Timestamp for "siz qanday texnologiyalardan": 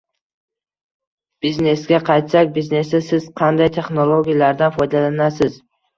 3.11-4.75